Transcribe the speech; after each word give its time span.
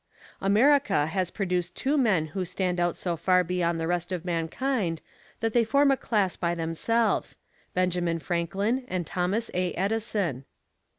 America 0.41 1.05
has 1.05 1.29
produced 1.29 1.75
two 1.75 1.95
men 1.95 2.25
who 2.25 2.43
stand 2.43 2.79
out 2.79 2.97
so 2.97 3.15
far 3.15 3.43
beyond 3.43 3.79
the 3.79 3.85
rest 3.85 4.11
of 4.11 4.25
mankind 4.25 4.99
that 5.41 5.53
they 5.53 5.63
form 5.63 5.91
a 5.91 5.95
class 5.95 6.35
by 6.35 6.55
themselves: 6.55 7.35
Benjamin 7.75 8.17
Franklin 8.17 8.83
and 8.87 9.05
Thomas 9.05 9.51
A. 9.53 9.73
Edison. 9.75 10.45